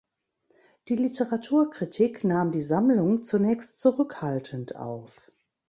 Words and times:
Die 0.87 0.95
Literaturkritik 0.95 2.23
nahm 2.23 2.51
die 2.51 2.63
Sammlung 2.63 3.23
zunächst 3.23 3.79
zurückhaltend 3.79 4.75
auf. 4.75 5.31